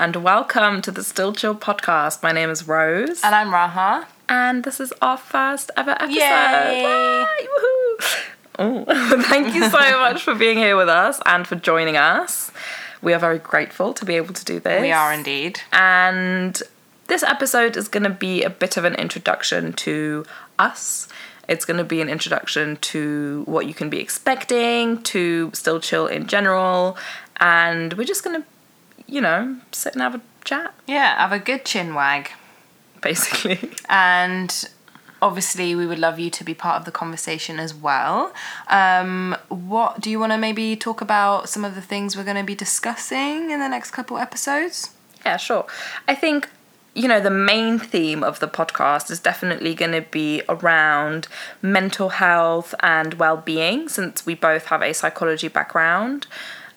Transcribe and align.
and 0.00 0.16
welcome 0.16 0.80
to 0.82 0.90
the 0.90 1.02
Still 1.02 1.32
Chill 1.32 1.54
podcast. 1.54 2.22
My 2.22 2.32
name 2.32 2.50
is 2.50 2.66
Rose, 2.68 3.20
And 3.24 3.34
I'm 3.34 3.48
Raha. 3.48 4.06
and 4.28 4.64
this 4.64 4.80
is 4.80 4.92
our 5.02 5.16
first 5.16 5.70
ever 5.76 5.90
episode. 5.92 6.14
Yay! 6.14 7.26
Woohoo! 7.42 8.16
Oh, 8.60 8.84
thank 9.28 9.54
you 9.54 9.68
so 9.68 9.78
much 10.00 10.22
for 10.22 10.34
being 10.34 10.58
here 10.58 10.76
with 10.76 10.88
us 10.88 11.20
and 11.26 11.46
for 11.46 11.56
joining 11.56 11.96
us. 11.96 12.50
We 13.02 13.12
are 13.12 13.18
very 13.18 13.38
grateful 13.38 13.92
to 13.94 14.04
be 14.04 14.14
able 14.14 14.34
to 14.34 14.44
do 14.44 14.60
this. 14.60 14.80
We 14.82 14.92
are 14.92 15.12
indeed. 15.12 15.60
And 15.72 16.60
this 17.06 17.22
episode 17.22 17.76
is 17.76 17.88
going 17.88 18.04
to 18.04 18.10
be 18.10 18.42
a 18.42 18.50
bit 18.50 18.76
of 18.76 18.84
an 18.84 18.94
introduction 18.94 19.72
to 19.74 20.24
us. 20.58 21.08
It's 21.48 21.64
going 21.64 21.78
to 21.78 21.84
be 21.84 22.00
an 22.00 22.08
introduction 22.08 22.76
to 22.76 23.42
what 23.46 23.66
you 23.66 23.74
can 23.74 23.88
be 23.88 24.00
expecting, 24.00 25.02
to 25.04 25.50
Still 25.54 25.80
Chill 25.80 26.06
in 26.06 26.26
general. 26.26 26.96
And 27.38 27.94
we're 27.94 28.04
just 28.04 28.22
going 28.24 28.42
to, 28.42 28.46
you 29.08 29.20
know, 29.20 29.56
sit 29.72 29.94
and 29.94 30.02
have 30.02 30.14
a 30.14 30.20
chat, 30.44 30.74
Yeah, 30.86 31.16
have 31.18 31.32
a 31.32 31.38
good 31.38 31.64
chin 31.64 31.94
wag. 31.94 32.30
basically. 33.00 33.58
And 33.88 34.52
obviously, 35.22 35.74
we 35.74 35.86
would 35.86 35.98
love 35.98 36.18
you 36.18 36.30
to 36.30 36.44
be 36.44 36.54
part 36.54 36.76
of 36.78 36.84
the 36.84 36.92
conversation 36.92 37.58
as 37.58 37.72
well. 37.74 38.32
Um, 38.68 39.36
what 39.48 40.00
do 40.00 40.10
you 40.10 40.20
want 40.20 40.32
to 40.32 40.38
maybe 40.38 40.76
talk 40.76 41.00
about 41.00 41.48
some 41.48 41.64
of 41.64 41.74
the 41.74 41.80
things 41.80 42.16
we're 42.16 42.24
going 42.24 42.36
to 42.36 42.44
be 42.44 42.54
discussing 42.54 43.50
in 43.50 43.58
the 43.60 43.68
next 43.68 43.90
couple 43.92 44.18
episodes? 44.18 44.90
Yeah, 45.24 45.36
sure. 45.38 45.66
I 46.06 46.14
think, 46.14 46.48
you 46.94 47.08
know, 47.08 47.20
the 47.20 47.30
main 47.30 47.78
theme 47.78 48.22
of 48.22 48.38
the 48.40 48.46
podcast 48.48 49.10
is 49.10 49.18
definitely 49.20 49.74
going 49.74 49.92
to 49.92 50.02
be 50.02 50.42
around 50.48 51.26
mental 51.62 52.10
health 52.10 52.74
and 52.80 53.14
well 53.14 53.36
being, 53.38 53.88
since 53.88 54.24
we 54.26 54.34
both 54.34 54.66
have 54.66 54.82
a 54.82 54.92
psychology 54.92 55.48
background. 55.48 56.26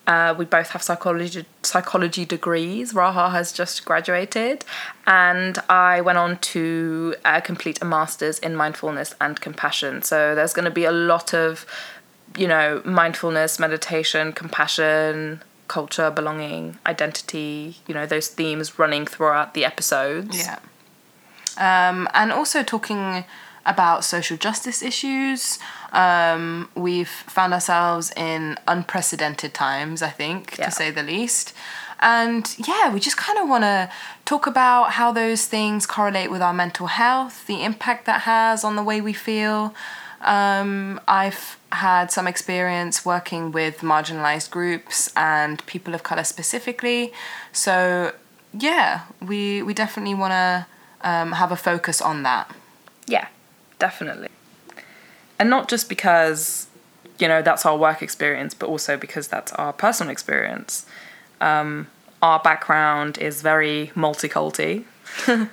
Uh, 0.08 0.34
we 0.38 0.46
both 0.46 0.70
have 0.72 0.82
psychology 0.82 1.46
psychology 1.72 2.26
degrees. 2.26 2.94
Raha 2.94 3.32
has 3.32 3.52
just 3.52 3.86
graduated, 3.86 4.66
and 5.08 5.58
I 5.70 6.02
went 6.02 6.18
on 6.18 6.38
to 6.54 7.16
uh, 7.24 7.40
complete 7.42 7.82
a 7.82 7.86
master's 7.86 8.38
in 8.40 8.56
mindfulness 8.56 9.16
and 9.20 9.40
compassion. 9.40 10.02
So 10.02 10.36
there's 10.36 10.54
going 10.54 10.66
to 10.66 10.78
be 10.82 10.86
a 10.86 10.92
lot 10.92 11.34
of, 11.34 11.66
you 12.38 12.48
know, 12.48 12.82
mindfulness, 12.84 13.60
meditation, 13.60 14.34
compassion, 14.34 15.42
culture, 15.68 16.12
belonging, 16.12 16.78
identity, 16.86 17.78
you 17.88 17.94
know, 17.94 18.06
those 18.06 18.28
themes 18.28 18.78
running 18.78 19.06
throughout 19.06 19.54
the 19.54 19.64
episodes. 19.64 20.38
Yeah. 20.38 20.60
Um, 21.58 22.08
and 22.14 22.32
also 22.32 22.64
talking 22.64 23.26
about 23.72 24.04
social 24.04 24.38
justice 24.38 24.82
issues. 24.92 25.60
Um, 25.92 26.70
we've 26.76 27.10
found 27.38 27.54
ourselves 27.54 28.12
in 28.16 28.58
unprecedented 28.68 29.54
times, 29.54 30.02
I 30.02 30.10
think, 30.22 30.42
Yeah. 30.58 30.66
to 30.66 30.72
say 30.72 30.92
the 30.92 31.04
least. 31.04 31.54
And 32.00 32.44
yeah, 32.70 32.92
we 32.94 33.00
just 33.00 33.18
kind 33.18 33.38
of 33.40 33.48
want 33.54 33.64
to 33.64 33.90
talk 34.26 34.48
about 34.48 34.84
how 35.00 35.12
those 35.12 35.46
things 35.46 35.86
correlate 35.86 36.32
with 36.32 36.42
our 36.42 36.54
mental 36.54 36.88
health, 36.88 37.46
the 37.46 37.64
impact 37.64 38.06
that 38.06 38.22
has 38.22 38.64
on 38.64 38.76
the 38.76 38.84
way 38.84 39.02
we 39.02 39.14
feel. 39.14 39.74
Um, 40.22 41.00
I've 41.08 41.58
had 41.72 42.12
some 42.12 42.28
experience 42.28 43.06
working 43.06 43.52
with 43.52 43.82
marginalized 43.82 44.50
groups 44.52 45.12
and 45.16 45.64
people 45.66 45.94
of 45.96 46.02
color 46.04 46.24
specifically. 46.24 47.12
So 47.52 48.14
yeah, 48.54 49.02
we 49.30 49.64
we 49.64 49.74
definitely 49.74 50.16
want 50.24 50.32
to 50.34 50.66
um, 51.10 51.32
have 51.34 51.52
a 51.52 51.56
focus 51.56 52.02
on 52.02 52.24
that. 52.24 52.46
Yeah, 53.08 53.28
definitely. 53.82 54.30
And 55.40 55.50
not 55.50 55.68
just 55.68 55.90
because, 55.90 56.68
you 57.18 57.28
know, 57.28 57.42
that's 57.42 57.66
our 57.66 57.76
work 57.76 58.02
experience, 58.04 58.54
but 58.54 58.68
also 58.70 58.96
because 58.96 59.28
that's 59.28 59.52
our 59.54 59.74
personal 59.74 60.12
experience. 60.12 60.86
Um, 61.50 61.88
our 62.22 62.40
background 62.40 63.18
is 63.18 63.42
very 63.42 63.92
multiculti. 63.96 64.84
uh, 65.28 65.48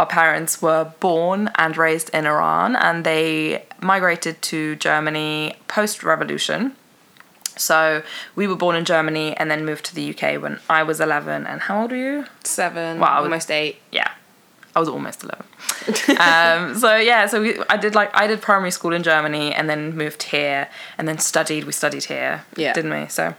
our 0.00 0.06
parents 0.06 0.62
were 0.62 0.84
born 1.00 1.50
and 1.56 1.76
raised 1.76 2.08
in 2.10 2.24
Iran, 2.24 2.76
and 2.76 3.04
they 3.04 3.64
migrated 3.82 4.40
to 4.42 4.76
Germany 4.76 5.56
post 5.66 6.04
revolution. 6.04 6.76
So 7.56 8.02
we 8.36 8.46
were 8.46 8.54
born 8.64 8.76
in 8.76 8.84
Germany 8.84 9.36
and 9.38 9.50
then 9.50 9.64
moved 9.64 9.84
to 9.86 9.94
the 9.94 10.04
UK 10.12 10.40
when 10.40 10.60
I 10.70 10.84
was 10.84 11.00
11. 11.00 11.46
And 11.48 11.62
how 11.62 11.82
old 11.82 11.92
are 11.92 11.96
you? 11.96 12.26
Seven, 12.44 13.00
Wow. 13.00 13.22
almost 13.24 13.50
eight. 13.50 13.76
yeah 13.90 14.10
i 14.76 14.78
was 14.78 14.88
almost 14.88 15.24
11 15.24 15.44
um, 16.20 16.74
so 16.84 16.90
yeah 16.96 17.26
so 17.26 17.36
we, 17.42 17.50
i 17.68 17.76
did 17.76 17.94
like 18.00 18.10
i 18.14 18.26
did 18.30 18.40
primary 18.40 18.70
school 18.70 18.92
in 18.92 19.02
germany 19.02 19.52
and 19.52 19.68
then 19.70 19.96
moved 19.96 20.22
here 20.34 20.68
and 20.98 21.08
then 21.08 21.18
studied 21.18 21.64
we 21.64 21.72
studied 21.72 22.04
here 22.04 22.44
Yeah. 22.56 22.72
didn't 22.74 22.92
we? 22.98 23.08
So 23.08 23.34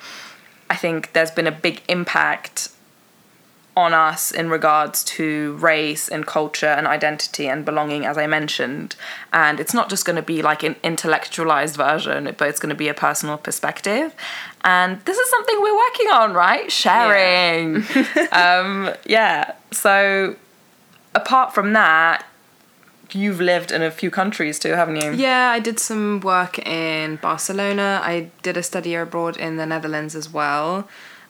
i 0.70 0.76
think 0.84 1.14
there's 1.14 1.32
been 1.40 1.48
a 1.48 1.58
big 1.68 1.78
impact 1.88 2.70
on 3.86 3.94
us 3.94 4.32
in 4.32 4.50
regards 4.50 5.04
to 5.04 5.54
race 5.72 6.10
and 6.10 6.26
culture 6.26 6.74
and 6.78 6.88
identity 6.88 7.46
and 7.48 7.64
belonging 7.64 8.06
as 8.12 8.18
i 8.18 8.26
mentioned. 8.26 8.96
And 9.32 9.60
it's 9.60 9.76
not 9.80 9.88
just 9.94 10.04
going 10.08 10.16
to 10.16 10.28
be 10.36 10.42
like 10.42 10.64
an 10.70 10.76
intellectualized 10.84 11.76
version 11.76 12.22
but 12.40 12.46
it's 12.50 12.60
going 12.60 12.72
to 12.78 12.82
be 12.86 12.90
a 12.96 12.96
personal 13.08 13.38
perspective. 13.38 14.08
And 14.64 15.00
this 15.06 15.18
is 15.24 15.30
something 15.30 15.56
we're 15.62 15.82
working 15.88 16.10
on 16.22 16.34
right? 16.34 16.72
Sharing. 16.72 17.84
Um, 18.44 18.72
yeah. 19.06 19.54
So 19.72 20.36
apart 21.18 21.54
from 21.54 21.74
that, 21.74 22.26
you've 23.12 23.42
lived 23.42 23.72
in 23.72 23.82
a 23.82 23.92
few 23.92 24.12
countries 24.12 24.60
too, 24.60 24.74
haven't 24.74 24.98
you? 24.98 25.14
Yeah, 25.14 25.50
I 25.50 25.60
did 25.60 25.80
some 25.80 26.20
work 26.22 26.60
in 26.60 27.18
Barcelona. 27.18 28.00
I 28.04 28.30
did 28.44 28.58
a 28.58 28.64
study 28.64 28.96
abroad 28.96 29.38
in 29.38 29.58
the 29.58 29.66
Netherlands 29.66 30.16
as 30.16 30.32
well. 30.32 30.88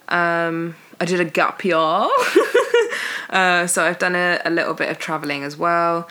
Um, 0.09 0.75
I 0.99 1.05
did 1.05 1.19
a 1.19 1.25
gap 1.25 1.63
year. 1.63 1.77
uh, 3.29 3.67
so 3.67 3.85
I've 3.85 3.99
done 3.99 4.15
a, 4.15 4.41
a 4.45 4.49
little 4.49 4.73
bit 4.73 4.89
of 4.89 4.97
traveling 4.99 5.43
as 5.43 5.57
well. 5.57 6.07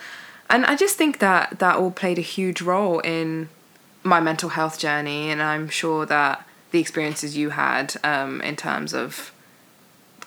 And 0.49 0.65
I 0.65 0.75
just 0.75 0.95
think 0.97 1.19
that 1.19 1.59
that 1.59 1.75
all 1.75 1.91
played 1.91 2.17
a 2.17 2.21
huge 2.21 2.61
role 2.61 2.99
in 2.99 3.49
my 4.03 4.19
mental 4.19 4.49
health 4.49 4.79
journey. 4.79 5.29
And 5.29 5.41
I'm 5.41 5.67
sure 5.67 6.05
that 6.05 6.47
the 6.71 6.79
experiences 6.79 7.35
you 7.35 7.51
had 7.51 7.95
um, 8.03 8.41
in 8.41 8.55
terms 8.55 8.93
of 8.93 9.31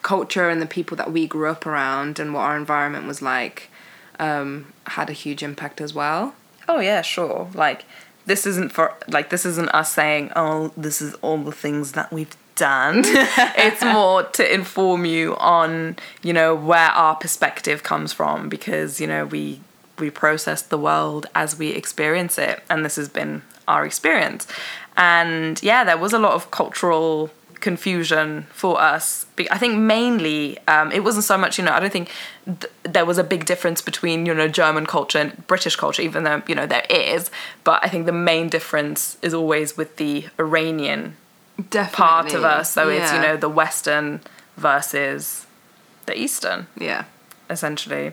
culture 0.03 0.49
and 0.49 0.61
the 0.61 0.67
people 0.67 0.97
that 0.97 1.13
we 1.13 1.27
grew 1.27 1.49
up 1.49 1.67
around 1.67 2.19
and 2.19 2.33
what 2.35 2.41
our 2.41 2.57
environment 2.57 3.07
was 3.07 3.21
like 3.23 3.71
um, 4.19 4.73
had 4.87 5.11
a 5.11 5.15
huge 5.15 5.43
impact 5.43 5.81
as 5.81 5.95
well. 5.95 6.35
Oh 6.69 6.79
yeah, 6.79 7.03
sure. 7.03 7.49
Like 7.55 7.85
this 8.27 8.47
isn't 8.47 8.71
for 8.71 8.95
like 9.09 9.31
this 9.31 9.45
isn't 9.45 9.69
us 9.71 9.93
saying, 9.93 10.31
"Oh, 10.37 10.73
this 10.77 11.03
is 11.03 11.15
all 11.15 11.39
the 11.39 11.53
things 11.53 11.93
that 11.93 12.13
we've 12.13 12.37
done." 12.55 13.03
it's 13.05 13.83
more 13.83 14.23
to 14.23 14.55
inform 14.55 15.05
you 15.05 15.37
on, 15.37 15.97
you 16.23 16.33
know, 16.33 16.55
where 16.55 16.91
our 16.91 17.17
perspective 17.17 17.83
comes 17.83 18.13
from 18.13 18.49
because, 18.49 19.01
you 19.01 19.07
know, 19.07 19.25
we 19.25 19.61
we 19.99 20.11
process 20.11 20.63
the 20.63 20.79
world 20.79 21.27
as 21.35 21.59
we 21.59 21.71
experience 21.71 22.39
it 22.39 22.63
and 22.71 22.85
this 22.85 22.97
has 22.97 23.09
been 23.09 23.43
our 23.67 23.85
experience. 23.85 24.47
And 24.97 25.63
yeah, 25.63 25.85
there 25.85 25.99
was 25.99 26.13
a 26.13 26.19
lot 26.19 26.33
of 26.33 26.51
cultural 26.51 27.31
confusion 27.61 28.47
for 28.53 28.81
us. 28.81 29.27
I 29.51 29.59
think 29.59 29.77
mainly 29.79 30.59
um, 30.67 30.91
it 30.93 31.05
wasn't 31.05 31.25
so 31.25 31.37
much, 31.39 31.59
you 31.59 31.65
know, 31.65 31.73
I 31.73 31.81
don't 31.81 31.93
think 31.93 32.11
th- 32.47 32.73
there 32.83 33.05
was 33.05 33.19
a 33.19 33.25
big 33.25 33.45
difference 33.45 33.81
between, 33.83 34.27
you 34.27 34.35
know, 34.35 34.49
German 34.49 34.87
culture 34.87 35.19
and 35.19 35.47
British 35.47 35.77
culture, 35.77 36.03
even 36.03 36.25
though, 36.25 36.43
you 36.47 36.55
know, 36.55 36.67
there 36.67 36.87
is. 36.91 37.31
But 37.65 37.85
I 37.85 37.89
think 37.89 38.07
the 38.07 38.13
main 38.13 38.49
difference 38.49 39.19
is 39.23 39.35
always 39.35 39.77
with 39.77 39.97
the 39.97 40.27
Iranian 40.39 41.17
Definitely. 41.71 41.97
part 41.97 42.35
of 42.35 42.45
us. 42.45 42.73
So 42.73 42.89
it's, 42.89 43.13
you 43.13 43.21
know, 43.21 43.37
the 43.37 43.49
Western 43.49 44.21
versus 44.57 45.47
the 46.07 46.19
Eastern 46.19 46.67
Yeah. 46.79 47.05
essentially. 47.49 48.13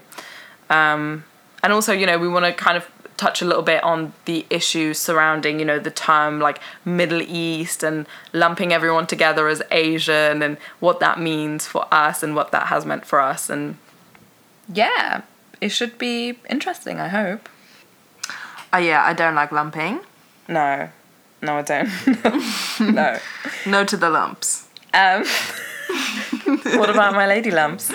Um, 0.70 1.24
and 1.64 1.74
also, 1.74 1.94
you 1.94 2.06
know, 2.06 2.18
we 2.18 2.28
want 2.28 2.46
to 2.46 2.54
kind 2.54 2.78
of 2.78 2.86
touch 3.18 3.42
a 3.42 3.46
little 3.46 3.64
bit 3.64 3.84
on 3.84 4.14
the 4.26 4.46
issues 4.50 5.00
surrounding, 5.00 5.60
you 5.60 5.66
know, 5.66 5.80
the 5.80 5.92
term 5.92 6.40
like 6.40 6.60
Middle 6.86 7.22
East 7.22 7.84
and 7.84 8.08
lumping 8.32 8.72
everyone 8.72 9.08
together 9.08 9.48
as 9.48 9.62
Asian 9.72 10.42
and 10.44 10.58
what 10.80 11.00
that 11.00 11.20
means 11.20 11.66
for 11.66 11.92
us 11.92 12.24
and 12.24 12.36
what 12.36 12.52
that 12.52 12.68
has 12.68 12.86
meant 12.86 13.06
for 13.06 13.20
us. 13.20 13.50
And 13.50 13.78
yeah, 14.72 15.24
it 15.60 15.70
should 15.70 15.98
be 15.98 16.40
interesting, 16.50 17.00
I 17.00 17.08
hope. 17.08 17.50
Oh 18.72 18.78
yeah, 18.78 19.04
I 19.04 19.14
don't 19.14 19.36
like 19.36 19.52
lumping. 19.52 20.02
No, 20.48 20.90
no, 21.42 21.58
I 21.58 21.62
don't. 21.64 21.90
no. 22.94 23.18
No 23.66 23.84
to 23.84 23.98
the 23.98 24.10
lumps. 24.10 24.68
Um, 24.94 25.26
what 26.78 26.90
about 26.90 27.14
my 27.14 27.28
lady 27.28 27.52
lumps? 27.52 27.92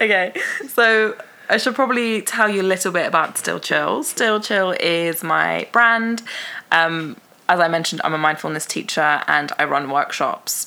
okay, 0.00 0.32
so 0.68 1.16
I 1.48 1.56
should 1.58 1.74
probably 1.74 2.22
tell 2.22 2.48
you 2.48 2.62
a 2.62 2.64
little 2.64 2.92
bit 2.92 3.06
about 3.06 3.36
Still 3.38 3.60
Chill. 3.60 4.02
Still 4.02 4.40
Chill 4.40 4.72
is 4.80 5.22
my 5.22 5.68
brand. 5.72 6.22
Um, 6.72 7.16
as 7.48 7.60
I 7.60 7.68
mentioned, 7.68 8.00
I'm 8.04 8.14
a 8.14 8.18
mindfulness 8.18 8.64
teacher 8.64 9.22
and 9.26 9.52
I 9.58 9.64
run 9.64 9.90
workshops. 9.90 10.66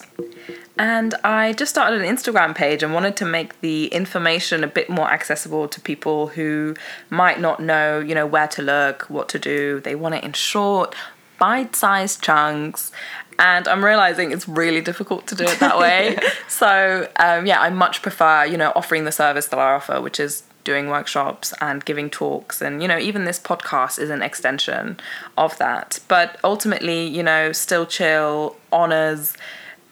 And 0.78 1.16
I 1.24 1.54
just 1.54 1.72
started 1.72 2.02
an 2.02 2.16
Instagram 2.16 2.54
page 2.54 2.84
and 2.84 2.94
wanted 2.94 3.18
to 3.18 3.26
make 3.26 3.60
the 3.62 3.88
information 3.88 4.64
a 4.64 4.68
bit 4.68 4.90
more 4.90 5.10
accessible 5.10 5.68
to 5.70 5.82
people 5.82 6.28
who 6.28 6.76
might 7.10 7.40
not 7.40 7.60
know, 7.60 8.00
you 8.00 8.14
know, 8.14 8.28
where 8.28 8.48
to 8.50 8.62
look, 8.62 9.10
what 9.10 9.28
to 9.30 9.40
do. 9.40 9.80
They 9.80 9.96
want 9.96 10.16
it 10.16 10.24
in 10.24 10.34
short, 10.34 10.94
bite-sized 11.40 12.22
chunks. 12.22 12.92
and 13.40 13.68
I'm 13.68 13.84
realizing 13.84 14.32
it's 14.32 14.48
really 14.48 14.82
difficult 14.82 15.26
to 15.28 15.36
do 15.36 15.46
it 15.46 15.60
that 15.60 15.80
way. 15.80 16.18
so 16.48 17.10
um, 17.16 17.48
yeah, 17.48 17.60
I 17.60 17.72
much 17.72 18.04
prefer 18.04 18.46
you 18.46 18.58
know 18.58 18.72
offering 18.76 19.06
the 19.06 19.12
service 19.12 19.48
that 19.48 19.60
I 19.60 19.74
offer, 19.74 20.00
which 20.00 20.20
is 20.20 20.44
doing 20.68 20.90
workshops 20.90 21.54
and 21.62 21.86
giving 21.86 22.10
talks 22.10 22.62
and 22.62 22.82
you 22.82 22.90
know 22.90 22.98
even 22.98 23.24
this 23.24 23.40
podcast 23.40 23.98
is 23.98 24.10
an 24.10 24.22
extension 24.22 25.00
of 25.38 25.58
that. 25.60 26.00
But 26.10 26.38
ultimately 26.44 27.08
you 27.08 27.24
know 27.24 27.54
still 27.54 27.86
chill 27.86 28.58
honors 28.70 29.34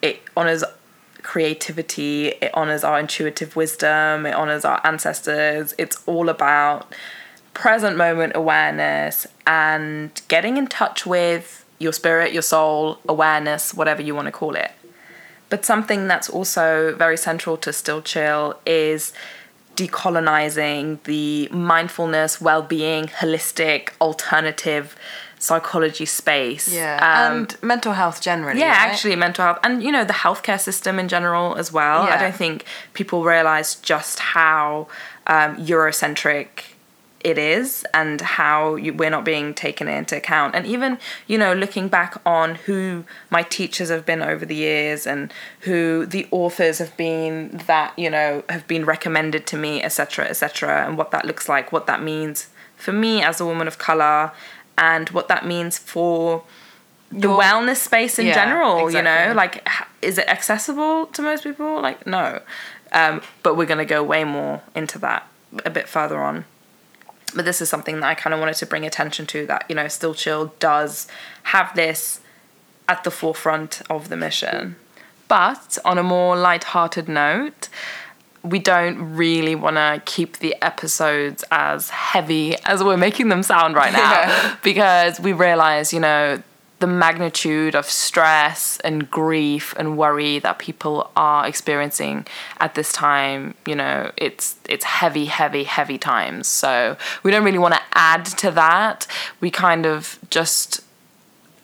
it 0.01 0.19
honors 0.35 0.65
creativity 1.23 2.27
it 2.45 2.51
honors 2.53 2.83
our 2.83 2.99
intuitive 2.99 3.55
wisdom 3.55 4.25
it 4.25 4.35
honors 4.35 4.65
our 4.65 4.81
ancestors. 4.85 5.73
It's 5.77 5.97
all 6.05 6.27
about 6.27 6.93
present 7.53 7.95
moment 7.95 8.33
awareness 8.35 9.25
and 9.47 10.21
getting 10.27 10.57
in 10.57 10.67
touch 10.67 11.05
with 11.05 11.65
your 11.79 11.93
spirit 11.93 12.33
your 12.33 12.41
soul 12.41 12.99
awareness 13.07 13.73
whatever 13.73 14.01
you 14.01 14.13
want 14.13 14.25
to 14.25 14.31
call 14.33 14.55
it. 14.55 14.73
But 15.47 15.63
something 15.63 16.09
that's 16.09 16.29
also 16.29 16.93
very 16.97 17.15
central 17.15 17.55
to 17.65 17.71
still 17.71 18.01
chill 18.01 18.59
is 18.65 19.13
decolonizing 19.75 21.01
the 21.03 21.47
mindfulness, 21.49 22.39
well 22.39 22.61
being, 22.61 23.07
holistic, 23.07 23.89
alternative 24.01 24.95
psychology 25.39 26.05
space. 26.05 26.73
Yeah. 26.73 26.95
Um, 26.97 27.37
and 27.37 27.57
mental 27.61 27.93
health 27.93 28.21
generally. 28.21 28.59
yeah, 28.59 28.69
right? 28.69 28.89
actually, 28.89 29.15
mental 29.15 29.45
health 29.45 29.59
and 29.63 29.83
you 29.83 29.91
know 29.91 30.03
the 30.03 30.13
healthcare 30.13 30.59
system 30.59 30.99
in 30.99 31.07
general 31.07 31.55
as 31.55 31.71
well. 31.71 32.03
I 32.03 32.17
don't 32.17 32.35
think 32.35 32.65
people 32.93 33.23
realize 33.23 33.75
just 33.75 34.19
how 34.19 34.87
um, 35.27 35.57
Eurocentric 35.57 36.74
it 37.25 37.37
is 37.39 37.83
and 37.91 38.21
how 38.21 38.75
you, 38.75 38.93
we're 38.93 39.09
not 39.09 39.25
being 39.25 39.53
taken 39.55 39.87
into 39.87 40.15
account. 40.15 40.53
And 40.55 40.65
even 40.67 40.99
you 41.27 41.37
know 41.37 41.53
looking 41.53 41.87
back 41.87 42.21
on 42.25 42.55
who 42.55 43.03
my 43.29 43.41
teachers 43.41 43.89
have 43.89 44.05
been 44.05 44.21
over 44.21 44.45
the 44.45 44.55
years 44.55 45.07
and 45.07 45.33
who 45.61 46.05
the 46.05 46.27
authors 46.31 46.77
have 46.77 46.95
been 46.95 47.61
that 47.65 47.97
you 47.97 48.09
know 48.09 48.43
have 48.49 48.67
been 48.67 48.85
recommended 48.85 49.47
to 49.47 49.57
me, 49.57 49.81
etc., 49.81 50.25
etc., 50.25 50.85
and 50.85 50.97
what 50.99 51.09
that 51.11 51.25
looks 51.25 51.49
like, 51.49 51.71
what 51.71 51.87
that 51.87 52.01
means 52.01 52.49
for 52.77 52.93
me 52.93 53.23
as 53.23 53.41
a 53.41 53.45
woman 53.45 53.67
of 53.67 53.77
color, 53.79 54.31
and 54.77 55.09
what 55.09 55.27
that 55.27 55.45
means 55.45 55.77
for 55.77 56.43
the 57.11 57.27
Your- 57.29 57.39
wellness 57.41 57.77
space 57.77 58.19
in 58.19 58.25
Yeah, 58.27 58.33
general 58.35 58.91
you 58.91 59.01
know 59.01 59.33
like 59.35 59.67
is 60.01 60.17
it 60.17 60.27
accessible 60.27 61.05
to 61.07 61.21
most 61.21 61.43
people 61.43 61.81
like 61.81 62.05
no 62.05 62.41
um, 62.91 63.21
but 63.43 63.55
we're 63.55 63.65
going 63.73 63.85
to 63.87 63.93
go 63.97 64.01
way 64.03 64.23
more 64.23 64.61
into 64.75 64.97
that 64.99 65.27
a 65.63 65.69
bit 65.69 65.87
further 65.87 66.19
on 66.21 66.45
but 67.33 67.45
this 67.45 67.61
is 67.61 67.69
something 67.69 67.99
that 67.99 68.07
i 68.07 68.13
kind 68.13 68.33
of 68.33 68.39
wanted 68.39 68.55
to 68.55 68.65
bring 68.65 68.85
attention 68.85 69.25
to 69.25 69.45
that 69.47 69.65
you 69.69 69.75
know 69.75 69.87
still 69.87 70.13
chill 70.13 70.53
does 70.59 71.07
have 71.43 71.73
this 71.75 72.19
at 72.87 73.03
the 73.03 73.11
forefront 73.11 73.81
of 73.89 74.09
the 74.09 74.17
mission 74.17 74.75
but 75.27 75.77
on 75.83 75.97
a 75.97 76.03
more 76.03 76.35
light-hearted 76.37 77.07
note 77.09 77.67
we 78.43 78.59
don't 78.59 79.15
really 79.15 79.55
want 79.55 79.75
to 79.75 79.99
keep 80.05 80.37
the 80.37 80.55
episodes 80.61 81.43
as 81.49 81.89
heavy 81.89 82.55
as 82.65 82.83
we're 82.83 82.95
making 82.95 83.29
them 83.29 83.41
sound 83.41 83.75
right 83.75 83.91
now 83.91 84.11
Yeah. 84.11 84.55
because 84.63 85.19
we 85.19 85.33
realize, 85.33 85.91
you 85.91 85.99
know, 85.99 86.43
the 86.79 86.87
magnitude 86.87 87.73
of 87.73 87.85
stress 87.85 88.79
and 88.81 89.09
grief 89.09 89.73
and 89.77 89.97
worry 89.97 90.39
that 90.39 90.59
people 90.59 91.09
are 91.15 91.47
experiencing 91.47 92.25
at 92.59 92.75
this 92.75 92.91
time, 92.91 93.53
you 93.65 93.75
know, 93.75 94.11
it's 94.17 94.55
it's 94.67 94.83
heavy, 94.83 95.25
heavy, 95.25 95.63
heavy 95.63 95.97
times. 95.97 96.47
So 96.47 96.97
we 97.23 97.31
don't 97.31 97.43
really 97.43 97.57
want 97.57 97.75
to 97.75 97.81
add 97.93 98.25
to 98.25 98.51
that. 98.51 99.07
We 99.39 99.51
kind 99.51 99.85
of 99.85 100.19
just 100.29 100.81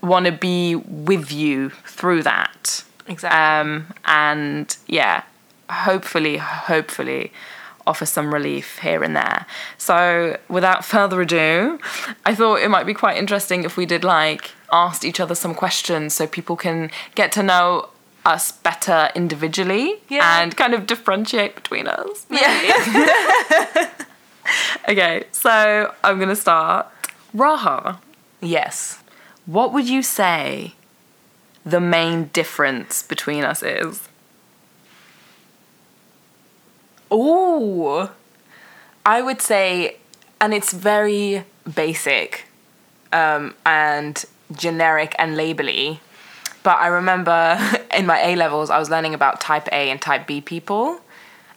want 0.02 0.25
to 0.25 0.31
be 0.31 0.75
with 0.75 1.31
you 1.31 1.69
through 1.86 2.24
that. 2.24 2.84
Exactly. 3.07 3.38
Um, 3.38 3.94
and 4.06 4.75
yeah, 4.88 5.24
hopefully, 5.69 6.38
hopefully 6.38 7.31
offer 7.92 8.06
some 8.06 8.34
relief 8.34 8.68
here 8.80 9.02
and 9.04 9.14
there. 9.16 9.46
So 9.78 10.38
without 10.58 10.80
further 10.86 11.20
ado, 11.22 11.80
I 12.26 12.34
thought 12.40 12.62
it 12.66 12.70
might 12.76 12.86
be 12.92 12.94
quite 13.04 13.18
interesting 13.24 13.64
if 13.64 13.74
we 13.78 13.86
did 13.86 14.04
like 14.04 14.44
asked 14.72 15.04
each 15.10 15.20
other 15.20 15.36
some 15.36 15.54
questions 15.64 16.14
so 16.14 16.26
people 16.28 16.56
can 16.56 16.90
get 17.16 17.32
to 17.38 17.44
know 17.44 17.90
us 18.34 18.52
better 18.52 19.10
individually 19.16 19.96
Yeah. 20.10 20.42
and 20.42 20.56
kind 20.56 20.74
of 20.74 20.86
differentiate 20.88 21.54
between 21.56 21.86
us. 21.88 22.26
yeah. 22.30 23.90
Okay, 24.90 25.24
so 25.32 25.94
I'm 26.04 26.20
gonna 26.20 26.36
start. 26.36 26.88
Raha, 27.34 27.98
yes. 28.42 29.00
what 29.46 29.72
would 29.74 29.88
you 29.88 30.02
say 30.04 30.74
the 31.66 31.80
main 31.80 32.26
difference 32.34 33.04
between 33.04 33.44
us 33.44 33.62
is? 33.64 34.08
Ooh. 37.13 38.10
I 39.06 39.22
would 39.22 39.42
say, 39.42 39.98
and 40.40 40.54
it's 40.54 40.72
very 40.72 41.44
basic 41.75 42.46
um, 43.12 43.56
and 43.66 44.24
generic 44.52 45.16
and 45.18 45.36
labely. 45.36 46.00
But 46.63 46.78
I 46.78 46.88
remember 46.88 47.60
in 47.96 48.06
my 48.06 48.22
A 48.22 48.36
levels, 48.36 48.69
I 48.69 48.78
was 48.78 48.90
learning 48.90 49.13
about 49.13 49.42
type 49.42 49.68
A 49.72 49.90
and 49.90 50.02
type 50.02 50.28
B 50.28 50.42
people. 50.42 51.00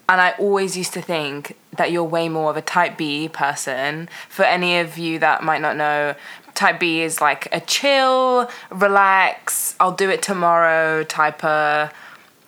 And 0.08 0.20
I 0.20 0.32
always 0.32 0.76
used 0.76 0.92
to 0.94 1.02
think 1.02 1.56
that 1.76 1.90
you're 1.90 2.04
way 2.04 2.28
more 2.28 2.50
of 2.50 2.56
a 2.56 2.62
type 2.62 2.98
B 2.98 3.28
person. 3.28 4.08
For 4.28 4.44
any 4.44 4.78
of 4.78 4.98
you 4.98 5.18
that 5.18 5.42
might 5.42 5.62
not 5.62 5.76
know, 5.76 6.14
type 6.54 6.78
B 6.78 7.00
is 7.00 7.20
like 7.20 7.48
a 7.52 7.60
chill, 7.60 8.50
relax, 8.70 9.74
I'll 9.80 9.92
do 9.92 10.10
it 10.10 10.22
tomorrow 10.22 11.04
type 11.04 11.42
of, 11.42 11.90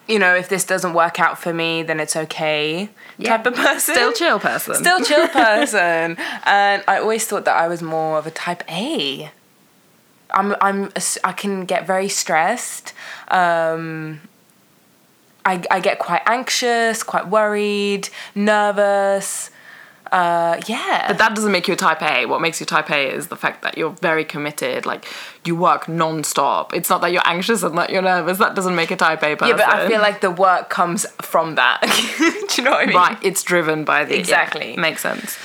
you 0.08 0.18
know, 0.18 0.34
if 0.34 0.48
this 0.48 0.64
doesn't 0.64 0.94
work 0.94 1.18
out 1.18 1.38
for 1.38 1.52
me, 1.52 1.82
then 1.82 2.00
it's 2.00 2.16
okay 2.16 2.88
type 3.22 3.46
of 3.46 3.54
person. 3.54 3.94
Still 3.94 4.12
chill 4.12 4.38
person. 4.38 4.74
Still 4.76 5.00
chill 5.04 5.28
person. 5.44 6.16
and 6.44 6.84
I 6.86 6.98
always 6.98 7.26
thought 7.26 7.44
that 7.44 7.56
I 7.56 7.68
was 7.68 7.82
more 7.82 8.18
of 8.18 8.26
a 8.26 8.30
type 8.30 8.62
A. 8.70 9.30
I'm 10.30 10.54
I'm 10.60 10.92
I 11.24 11.32
can 11.32 11.64
get 11.64 11.86
very 11.86 12.08
stressed. 12.08 12.92
Um 13.28 14.20
I 15.44 15.62
I 15.70 15.80
get 15.80 15.98
quite 15.98 16.22
anxious, 16.26 17.02
quite 17.02 17.28
worried, 17.28 18.08
nervous. 18.34 19.50
Uh 20.12 20.60
yeah. 20.66 21.06
But 21.08 21.18
that 21.18 21.34
doesn't 21.34 21.50
make 21.52 21.66
you 21.68 21.74
a 21.74 21.76
type 21.76 22.02
A. 22.02 22.26
What 22.26 22.40
makes 22.40 22.60
you 22.60 22.66
type 22.66 22.90
A 22.90 23.12
is 23.12 23.28
the 23.28 23.36
fact 23.36 23.62
that 23.62 23.76
you're 23.76 23.90
very 23.90 24.24
committed. 24.24 24.86
Like 24.86 25.04
you 25.44 25.56
work 25.56 25.88
non-stop. 25.88 26.74
It's 26.74 26.88
not 26.90 27.00
that 27.00 27.12
you're 27.12 27.26
anxious 27.26 27.62
and 27.62 27.76
that 27.78 27.90
you're 27.90 28.02
nervous. 28.02 28.38
That 28.38 28.54
doesn't 28.54 28.74
make 28.76 28.90
a 28.90 28.96
type 28.96 29.22
A 29.22 29.36
person. 29.36 29.56
yeah, 29.58 29.66
but 29.66 29.74
I 29.74 29.88
feel 29.88 30.00
like 30.00 30.20
the 30.20 30.30
work 30.30 30.70
comes 30.70 31.06
from 31.22 31.56
that. 31.56 31.80
Do 32.18 32.62
you 32.62 32.64
know 32.64 32.70
what 32.72 32.82
I 32.82 32.86
mean? 32.86 32.96
right. 32.96 33.18
It's 33.22 33.42
driven 33.42 33.84
by 33.84 34.04
the 34.04 34.14
yeah, 34.14 34.20
Exactly. 34.20 34.76
makes 34.76 35.00
sense. 35.02 35.36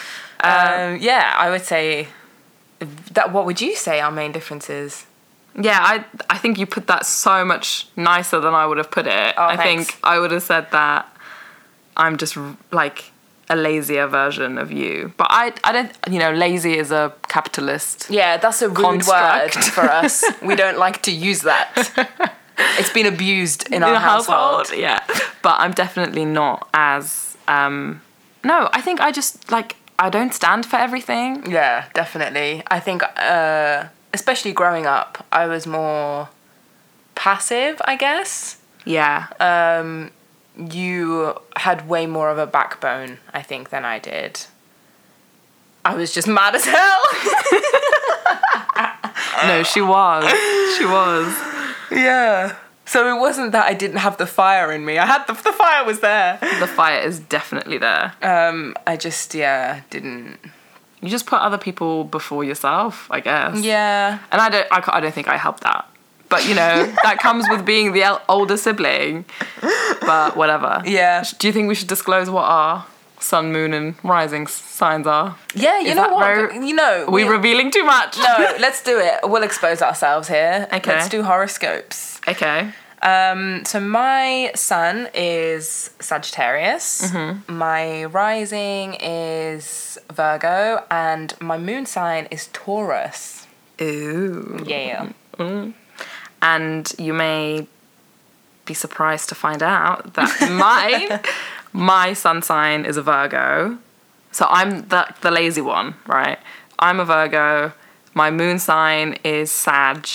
Um, 0.42 0.98
yeah, 1.00 1.34
I 1.38 1.50
would 1.50 1.64
say 1.64 2.08
that. 3.12 3.32
What 3.32 3.46
would 3.46 3.62
you 3.62 3.76
say 3.76 4.00
our 4.00 4.12
main 4.12 4.32
difference 4.32 4.70
is? 4.70 5.06
Yeah, 5.60 5.78
I 5.82 6.06
I 6.30 6.38
think 6.38 6.58
you 6.58 6.66
put 6.66 6.88
that 6.88 7.06
so 7.06 7.44
much 7.46 7.88
nicer 7.96 8.40
than 8.40 8.54
I 8.54 8.66
would 8.66 8.78
have 8.78 8.90
put 8.90 9.06
it. 9.06 9.36
Oh, 9.38 9.44
I 9.44 9.58
thanks. 9.58 9.88
think 9.92 10.00
I 10.04 10.18
would 10.20 10.32
have 10.32 10.44
said 10.44 10.72
that 10.72 11.06
I'm 11.98 12.18
just 12.18 12.38
like 12.72 13.12
a 13.52 13.56
lazier 13.56 14.08
version 14.08 14.58
of 14.58 14.72
you. 14.72 15.12
But 15.18 15.28
I 15.30 15.54
I 15.64 15.72
don't 15.72 15.92
you 16.10 16.20
know 16.20 16.32
lazy 16.32 16.78
is 16.78 16.92
a 16.92 17.14
capitalist. 17.28 18.08
Yeah, 18.10 18.38
that's 18.38 18.62
a 18.62 18.68
rude 18.70 18.78
Construct. 18.78 19.56
word 19.56 19.66
for 19.66 19.82
us. 19.82 20.24
we 20.42 20.56
don't 20.56 20.78
like 20.78 21.02
to 21.04 21.12
use 21.12 21.42
that. 21.42 21.72
It's 22.80 22.94
been 22.94 23.08
abused 23.08 23.72
in, 23.74 23.84
our 23.84 23.94
a 23.94 24.00
household. 24.00 24.68
Yeah, 24.76 25.00
but 25.42 25.56
I'm 25.60 25.74
definitely 25.74 26.26
not 26.26 26.68
as. 26.74 27.38
Um, 27.48 28.02
no, 28.44 28.70
I 28.72 28.82
think 28.82 29.02
I 29.02 29.12
just 29.12 29.52
like 29.52 29.76
I 30.00 30.10
don't 30.10 30.34
stand 30.34 30.66
for 30.66 30.78
everything. 30.78 31.52
Yeah, 31.52 31.86
definitely. 31.94 32.64
I 32.72 32.80
think, 32.80 33.04
uh, 33.18 33.86
especially 34.14 34.54
growing 34.54 34.86
up, 34.88 35.26
I 35.32 35.46
was 35.48 35.68
more 35.68 36.30
passive, 37.14 37.80
I 37.86 37.96
guess. 37.98 38.58
Yeah, 38.86 39.28
Um, 39.40 40.10
you 40.58 41.36
had 41.56 41.88
way 41.88 42.06
more 42.06 42.30
of 42.30 42.38
a 42.38 42.48
backbone, 42.48 43.20
I 43.34 43.42
think, 43.42 43.70
than 43.70 43.86
I 43.86 44.00
did. 44.00 44.42
I 45.84 45.96
was 45.96 46.14
just 46.14 46.28
mad 46.28 46.54
as 46.56 46.66
hell. 46.66 47.02
no, 49.48 49.64
she 49.64 49.82
was, 49.82 50.26
she 50.78 50.86
was. 50.86 51.34
yeah. 51.92 52.56
So 52.86 53.16
it 53.16 53.20
wasn't 53.20 53.54
that 53.54 53.66
I 53.66 53.74
didn't 53.74 53.98
have 53.98 54.18
the 54.18 54.28
fire 54.28 54.72
in 54.72 54.84
me. 54.84 54.98
I 54.98 55.06
had 55.06 55.26
the 55.26 55.34
the 55.34 55.54
fire 55.54 55.86
was 55.86 56.02
there. 56.02 56.38
The 56.60 56.68
fire 56.68 57.00
is 57.00 57.20
definitely 57.20 57.78
there. 57.78 58.14
Um, 58.22 58.76
I 58.86 58.98
just 58.98 59.34
yeah 59.34 59.82
didn't. 59.90 60.38
You 61.02 61.10
just 61.10 61.26
put 61.26 61.40
other 61.40 61.58
people 61.58 62.04
before 62.04 62.44
yourself, 62.44 63.08
I 63.10 63.22
guess. 63.22 63.64
Yeah. 63.64 64.20
And 64.32 64.42
I 64.42 64.50
don't, 64.50 64.68
I, 64.72 64.84
I 64.98 65.00
don't 65.00 65.14
think 65.14 65.28
I 65.28 65.38
helped 65.38 65.64
that. 65.64 65.90
But 66.32 66.48
you 66.48 66.56
know, 66.56 66.74
that 67.04 67.18
comes 67.20 67.46
with 67.52 67.64
being 67.66 67.92
the 67.92 68.02
el- 68.04 68.22
older 68.28 68.58
sibling. 68.58 69.26
But 70.02 70.36
whatever. 70.36 70.82
Yeah. 70.86 71.24
Do 71.40 71.48
you 71.48 71.54
think 71.54 71.68
we 71.68 71.76
should 71.76 71.88
disclose 71.90 72.30
what 72.30 72.46
our 72.46 72.86
sun, 73.20 73.52
moon, 73.52 73.74
and 73.74 73.96
rising 74.04 74.48
signs 74.48 75.06
are? 75.06 75.36
Yeah, 75.54 75.80
you 75.80 75.90
Is 75.90 75.96
know 75.96 76.10
what? 76.10 76.26
very- 76.26 76.68
you 76.68 76.74
know, 76.74 77.06
Are 77.08 77.12
we 77.12 77.24
revealing 77.24 77.70
too 77.70 77.84
much? 77.84 78.18
no, 78.18 78.34
let's 78.60 78.82
do 78.82 78.98
it. 78.98 79.20
We'll 79.24 79.44
expose 79.44 79.82
ourselves 79.84 80.28
here. 80.28 80.68
Okay. 80.74 80.92
Let's 80.94 81.10
do 81.10 81.22
horoscopes. 81.22 82.20
Okay. 82.28 82.72
Um, 83.04 83.64
so 83.66 83.80
my 83.80 84.52
sun 84.56 85.08
is 85.16 85.90
Sagittarius. 86.00 87.12
Mm-hmm. 87.12 87.58
My 87.58 88.06
rising 88.06 88.96
is 89.02 89.98
Virgo, 90.14 90.84
and 90.90 91.34
my 91.42 91.58
moon 91.58 91.86
sign 91.86 92.28
is 92.32 92.48
Taurus. 92.54 93.48
Ooh. 93.82 94.64
Yeah. 94.66 95.10
And 96.42 96.92
you 96.98 97.14
may 97.14 97.68
be 98.66 98.74
surprised 98.74 99.30
to 99.30 99.36
find 99.36 99.62
out 99.62 100.14
that 100.14 100.50
mine, 100.50 101.20
my 101.74 102.14
sun 102.14 102.42
sign 102.42 102.86
is 102.86 102.98
a 102.98 103.02
Virgo. 103.02 103.78
So 104.32 104.46
I'm 104.50 104.88
the, 104.88 105.14
the 105.22 105.32
lazy 105.32 105.62
one, 105.62 105.96
right? 106.08 106.40
I'm 106.80 107.00
a 107.00 107.06
Virgo. 107.06 107.74
My 108.14 108.32
moon 108.32 108.60
sign 108.60 109.18
is 109.24 109.52
Sag. 109.52 110.08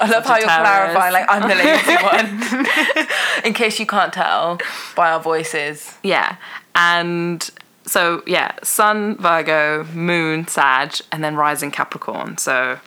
I 0.00 0.08
love 0.10 0.24
how 0.24 0.36
you're 0.38 0.46
clarifying, 0.46 1.12
like 1.12 1.26
I'm 1.28 1.46
the 1.46 1.54
lazy 1.54 1.96
one, 2.96 3.06
in 3.44 3.52
case 3.52 3.78
you 3.78 3.86
can't 3.86 4.12
tell 4.12 4.58
by 4.96 5.12
our 5.12 5.20
voices. 5.20 5.98
Yeah. 6.02 6.36
And 6.74 7.48
so, 7.84 8.22
yeah, 8.26 8.52
Sun, 8.62 9.16
Virgo, 9.18 9.84
Moon, 9.92 10.46
Sag, 10.46 10.94
and 11.12 11.22
then 11.22 11.36
Rising 11.36 11.70
Capricorn. 11.70 12.38
So 12.38 12.78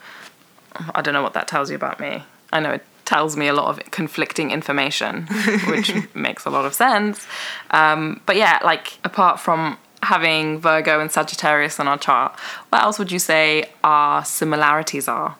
I 0.94 1.02
don't 1.02 1.14
know 1.14 1.22
what 1.22 1.34
that 1.34 1.46
tells 1.46 1.70
you 1.70 1.76
about 1.76 2.00
me. 2.00 2.24
I 2.54 2.60
know 2.60 2.70
it 2.70 2.84
tells 3.04 3.36
me 3.36 3.48
a 3.48 3.52
lot 3.52 3.66
of 3.68 3.90
conflicting 3.90 4.50
information, 4.50 5.26
which 5.68 5.92
makes 6.14 6.46
a 6.46 6.50
lot 6.50 6.64
of 6.64 6.72
sense. 6.72 7.26
Um, 7.70 8.22
but 8.24 8.36
yeah, 8.36 8.60
like 8.64 8.98
apart 9.04 9.40
from 9.40 9.76
having 10.02 10.58
Virgo 10.60 11.00
and 11.00 11.10
Sagittarius 11.10 11.78
on 11.80 11.88
our 11.88 11.98
chart, 11.98 12.38
what 12.70 12.82
else 12.82 12.98
would 12.98 13.12
you 13.12 13.18
say 13.18 13.70
our 13.82 14.24
similarities 14.24 15.08
are? 15.08 15.36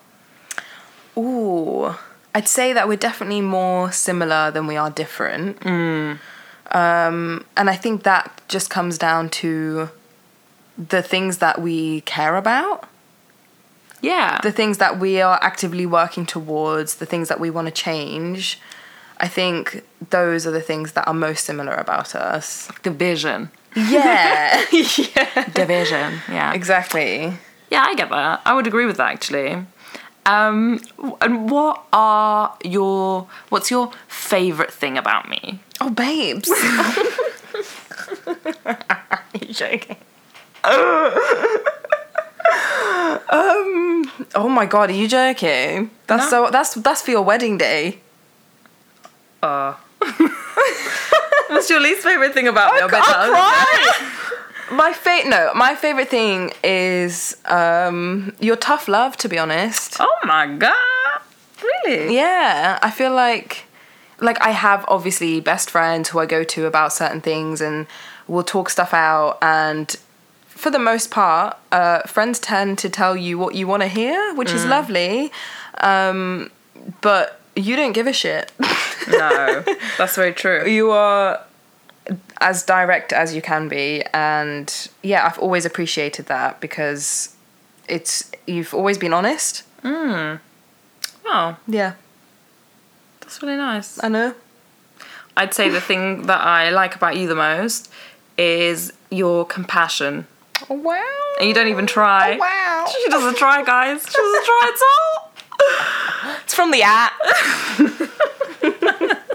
Ooh, 1.17 1.95
I'd 2.35 2.47
say 2.47 2.73
that 2.73 2.87
we're 2.87 2.97
definitely 2.97 3.41
more 3.41 3.91
similar 3.91 4.51
than 4.51 4.67
we 4.67 4.75
are 4.75 4.89
different. 4.89 5.59
Mm. 5.61 6.19
Um, 6.71 7.45
and 7.55 7.69
I 7.69 7.75
think 7.75 8.03
that 8.03 8.41
just 8.49 8.69
comes 8.69 8.97
down 8.97 9.29
to 9.29 9.89
the 10.77 11.01
things 11.01 11.37
that 11.37 11.61
we 11.61 12.01
care 12.01 12.35
about, 12.35 12.89
Yeah. 14.05 14.39
the 14.43 14.51
things 14.51 14.77
that 14.77 14.99
we 14.99 15.21
are 15.21 15.39
actively 15.41 15.85
working 15.85 16.25
towards, 16.25 16.95
the 16.95 17.05
things 17.05 17.27
that 17.29 17.39
we 17.39 17.49
want 17.49 17.67
to 17.67 17.73
change. 17.73 18.59
I 19.17 19.27
think 19.27 19.83
those 20.09 20.45
are 20.45 20.51
the 20.51 20.61
things 20.61 20.91
that 20.93 21.07
are 21.07 21.13
most 21.13 21.45
similar 21.45 21.73
about 21.73 22.15
us. 22.15 22.69
Division. 22.83 23.49
Yeah. 23.75 24.63
yeah. 24.71 25.49
Division. 25.53 26.19
Yeah. 26.29 26.53
Exactly. 26.53 27.33
Yeah, 27.71 27.85
I 27.87 27.95
get 27.95 28.09
that. 28.09 28.41
I 28.45 28.53
would 28.53 28.67
agree 28.67 28.85
with 28.85 28.97
that 28.97 29.11
actually. 29.11 29.65
Um, 30.25 30.79
and 31.21 31.49
what 31.49 31.83
are 31.93 32.57
your 32.63 33.27
what's 33.49 33.69
your 33.69 33.91
favorite 34.07 34.71
thing 34.71 34.97
about 34.97 35.29
me? 35.29 35.59
Oh, 35.81 35.89
babes. 35.89 36.49
are 38.65 39.23
You're 39.39 39.53
joking. 39.53 39.97
um. 43.29 44.11
Oh 44.35 44.49
my 44.49 44.65
god, 44.65 44.89
are 44.89 44.93
you 44.93 45.07
joking? 45.07 45.89
That's 46.07 46.31
No. 46.31 46.45
so. 46.45 46.51
That's 46.51 46.73
that's 46.75 47.01
for 47.01 47.11
your 47.11 47.21
wedding 47.23 47.57
day. 47.57 47.99
Uh. 49.41 49.73
what's 51.49 51.69
your 51.69 51.79
least 51.79 52.01
favorite 52.01 52.33
thing 52.33 52.47
about 52.47 52.73
me? 52.73 52.81
I'll 52.81 52.89
cry. 52.89 54.11
My 54.71 54.93
fa- 54.93 55.21
no, 55.29 55.51
my 55.53 55.75
favorite 55.75 56.09
thing 56.09 56.51
is 56.63 57.37
um 57.45 58.33
your 58.39 58.55
tough 58.55 58.87
love. 58.87 59.15
To 59.17 59.29
be 59.29 59.37
honest, 59.37 59.97
Oh 59.99 60.17
my 60.23 60.47
god! 60.47 61.21
Really? 61.63 62.15
yeah, 62.15 62.79
I 62.81 62.89
feel 62.89 63.13
like 63.13 63.65
like 64.19 64.41
I 64.41 64.49
have 64.49 64.83
obviously 64.87 65.39
best 65.39 65.69
friends 65.69 66.09
who 66.09 66.17
I 66.19 66.25
go 66.25 66.43
to 66.43 66.65
about 66.65 66.93
certain 66.93 67.21
things 67.21 67.61
and 67.61 67.85
we'll 68.27 68.43
talk 68.43 68.71
stuff 68.71 68.91
out 68.93 69.37
and 69.43 69.95
for 70.55 70.71
the 70.71 70.79
most 70.79 71.11
part, 71.11 71.57
uh, 71.71 72.01
friends 72.03 72.39
tend 72.39 72.77
to 72.79 72.89
tell 72.89 73.15
you 73.15 73.37
what 73.37 73.55
you 73.55 73.67
want 73.67 73.83
to 73.83 73.87
hear, 73.87 74.33
which 74.35 74.51
is 74.51 74.65
lovely. 74.65 75.31
Um, 75.81 76.49
but 77.01 77.39
you 77.55 77.75
don't 77.75 77.91
give 77.93 78.07
a 78.07 78.13
shit. 78.13 78.51
No, 79.07 79.63
that's 79.97 80.15
very 80.15 80.33
true. 80.33 80.65
you 80.67 80.91
are 80.91 81.41
as 82.41 82.63
direct 82.63 83.13
as 83.13 83.35
you 83.35 83.41
can 83.41 83.67
be, 83.67 84.03
and 84.13 84.89
yeah, 85.03 85.25
I've 85.25 85.39
always 85.39 85.65
appreciated 85.65 86.25
that 86.27 86.59
because 86.59 87.35
it's 87.87 88.31
you've 88.47 88.73
always 88.73 88.97
been 88.97 89.13
honest. 89.13 89.63
Oh, 91.27 91.57
Yeah, 91.67 91.93
that's 93.21 93.41
really 93.41 93.57
nice. 93.57 94.03
I 94.03 94.07
know. 94.09 94.33
I'd 95.37 95.53
say 95.53 95.69
the 95.69 95.81
thing 95.81 96.27
that 96.27 96.41
I 96.41 96.69
like 96.69 96.95
about 96.95 97.17
you 97.17 97.27
the 97.27 97.35
most 97.35 97.91
is 98.37 98.93
your 99.09 99.45
compassion. 99.45 100.27
Oh, 100.69 100.75
wow. 100.75 101.01
And 101.39 101.47
you 101.47 101.53
don't 101.53 101.67
even 101.67 101.87
try. 101.87 102.35
Oh, 102.35 102.37
wow. 102.37 102.85
She 102.91 103.09
doesn't 103.09 103.37
try, 103.37 103.63
guys. 103.63 104.05
She 104.05 104.17
doesn't 104.17 104.45
try 104.45 104.71
at 104.73 104.81
all. 104.81 105.31
It's 106.43 106.53
from 106.53 106.71
the 106.71 106.83
app. 106.83 107.13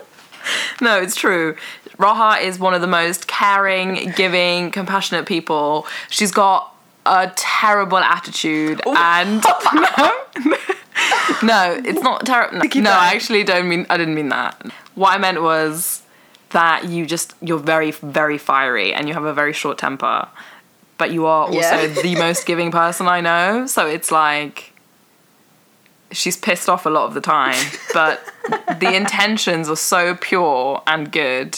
No, 0.81 0.99
it's 0.99 1.15
true. 1.15 1.57
Raha 1.99 2.43
is 2.43 2.59
one 2.59 2.73
of 2.73 2.81
the 2.81 2.87
most 2.87 3.29
caring, 3.29 4.13
giving, 4.17 4.71
compassionate 4.71 5.27
people. 5.27 5.87
She's 6.09 6.31
got 6.31 6.75
a 7.05 7.31
terrible 7.37 7.99
attitude 7.99 8.81
and 8.87 9.43
no, 9.75 10.13
no, 11.43 11.81
it's 11.85 12.01
not 12.03 12.25
terrible. 12.25 12.59
No, 12.59 12.81
no. 12.81 12.91
I 12.91 13.13
actually 13.15 13.45
don't 13.45 13.69
mean. 13.69 13.87
I 13.91 13.97
didn't 13.97 14.15
mean 14.15 14.31
that. 14.31 14.71
What 14.95 15.11
I 15.11 15.19
meant 15.19 15.43
was 15.43 16.03
that 16.51 16.89
you 16.89 17.07
just 17.07 17.35
you're 17.41 17.59
very 17.59 17.91
very 17.91 18.39
fiery 18.39 18.93
and 18.95 19.07
you 19.09 19.15
have 19.15 19.25
a 19.25 19.35
very 19.35 19.53
short 19.53 19.79
temper, 19.79 20.29
but 21.01 21.11
you 21.11 21.27
are 21.27 21.47
also 21.47 21.59
Yeah. 21.59 21.87
the 22.03 22.15
most 22.27 22.47
giving 22.47 22.71
person 22.71 23.09
I 23.09 23.21
know. 23.21 23.67
So 23.67 23.87
it's 23.97 24.11
like 24.13 24.73
she's 26.13 26.37
pissed 26.37 26.69
off 26.69 26.87
a 26.87 26.91
lot 26.91 27.05
of 27.09 27.15
the 27.15 27.21
time, 27.21 27.57
but 27.95 28.21
the 28.81 28.95
intentions 29.03 29.69
are 29.69 29.77
so 29.95 30.15
pure 30.15 30.83
and 30.87 31.11
good. 31.11 31.55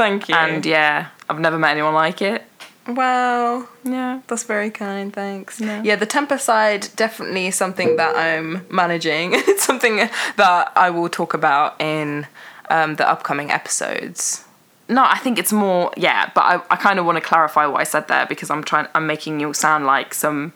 Thank 0.00 0.28
you. 0.28 0.34
And 0.34 0.64
yeah, 0.64 1.08
I've 1.28 1.40
never 1.40 1.58
met 1.58 1.72
anyone 1.72 1.94
like 1.94 2.22
it. 2.22 2.44
wow. 2.86 3.66
Yeah. 3.84 4.20
That's 4.28 4.44
very 4.44 4.70
kind, 4.70 5.12
thanks. 5.12 5.60
No. 5.60 5.82
Yeah, 5.82 5.96
the 5.96 6.06
temper 6.06 6.38
side 6.38 6.88
definitely 6.96 7.50
something 7.50 7.96
that 7.96 8.14
I'm 8.16 8.66
managing. 8.70 9.30
it's 9.34 9.64
something 9.70 9.96
that 10.36 10.72
I 10.76 10.90
will 10.90 11.08
talk 11.08 11.32
about 11.34 11.80
in 11.80 12.26
um, 12.70 12.96
the 12.96 13.08
upcoming 13.08 13.50
episodes. 13.50 14.44
No, 14.88 15.04
I 15.04 15.18
think 15.18 15.38
it's 15.38 15.52
more 15.52 15.92
yeah, 15.96 16.30
but 16.34 16.42
I, 16.42 16.54
I 16.70 16.76
kind 16.76 16.98
of 16.98 17.04
want 17.04 17.16
to 17.16 17.20
clarify 17.20 17.66
what 17.66 17.80
I 17.80 17.84
said 17.84 18.08
there 18.08 18.26
because 18.26 18.50
I'm 18.50 18.64
trying 18.64 18.86
I'm 18.94 19.06
making 19.06 19.40
you 19.40 19.52
sound 19.52 19.84
like 19.84 20.14
some 20.14 20.52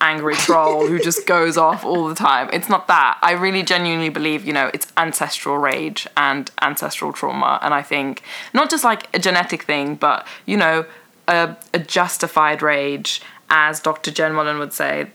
angry 0.00 0.34
troll 0.46 0.86
who 0.86 0.98
just 0.98 1.26
goes 1.26 1.56
off 1.56 1.84
all 1.84 2.08
the 2.08 2.14
time. 2.14 2.50
It's 2.52 2.68
not 2.68 2.88
that. 2.88 3.18
I 3.22 3.32
really 3.32 3.62
genuinely 3.62 4.08
believe, 4.08 4.44
you 4.44 4.52
know, 4.52 4.70
it's 4.74 4.92
ancestral 4.96 5.58
rage 5.58 6.06
and 6.16 6.50
ancestral 6.60 7.12
trauma 7.12 7.58
and 7.62 7.72
I 7.72 7.82
think 7.82 8.22
not 8.52 8.70
just 8.70 8.84
like 8.84 9.08
a 9.14 9.18
genetic 9.18 9.62
thing, 9.62 9.94
but 9.94 10.26
you 10.44 10.56
know, 10.56 10.84
a, 11.28 11.56
a 11.72 11.78
justified 11.78 12.62
rage 12.62 13.22
as 13.50 13.80
Dr. 13.80 14.10
Jen 14.10 14.32
Mullan 14.32 14.58
would 14.58 14.72
say, 14.72 15.06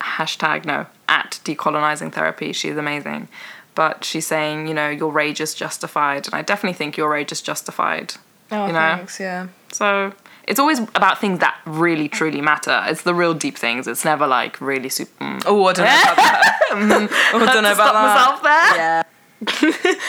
hashtag 0.00 0.64
no, 0.64 0.86
at 1.08 1.40
decolonizing 1.44 2.12
therapy. 2.12 2.52
She's 2.52 2.76
amazing. 2.76 3.28
But 3.74 4.04
she's 4.04 4.26
saying, 4.26 4.68
you 4.68 4.74
know, 4.74 4.88
your 4.90 5.10
rage 5.12 5.40
is 5.40 5.54
justified. 5.54 6.26
And 6.26 6.34
I 6.34 6.42
definitely 6.42 6.76
think 6.76 6.96
your 6.96 7.10
rage 7.10 7.32
is 7.32 7.40
justified. 7.40 8.14
Oh, 8.50 8.66
You 8.66 8.72
know? 8.72 8.78
thanks, 8.96 9.18
yeah. 9.18 9.48
So 9.72 10.12
it's 10.46 10.58
always 10.60 10.78
about 10.80 11.20
things 11.20 11.38
that 11.40 11.56
really, 11.64 12.08
truly 12.08 12.40
matter. 12.42 12.82
It's 12.86 13.02
the 13.02 13.14
real 13.14 13.32
deep 13.34 13.56
things. 13.56 13.86
It's 13.88 14.04
never 14.04 14.26
like 14.26 14.60
really 14.60 14.88
super. 14.88 15.24
Mm. 15.24 15.42
Oh, 15.46 15.64
I 15.66 15.72
don't 15.72 15.84
know 15.86 16.12
about 16.12 16.16
that. 16.16 16.58
oh, 17.34 17.46
I 17.46 17.52
don't 17.52 17.62
know 17.62 17.72
about 17.72 17.94
myself 17.94 18.42
there. 18.42 18.76
Yeah. 18.76 19.02